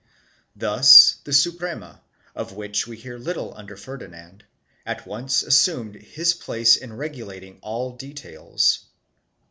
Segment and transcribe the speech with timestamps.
[0.55, 2.01] Thus the Suprerna,
[2.33, 4.43] of which we hear little under Ferdinand,
[4.83, 8.87] at once assumed his place in regulating all details.